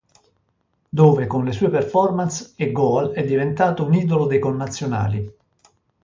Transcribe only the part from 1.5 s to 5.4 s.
sue performance e goal è diventato un idolo dei connazionali.